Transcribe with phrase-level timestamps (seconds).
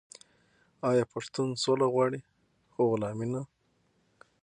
[0.89, 2.21] آیا پښتون سوله غواړي
[2.73, 3.41] خو غلامي نه؟